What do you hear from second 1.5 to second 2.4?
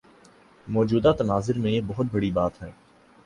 میں یہ بہت بڑی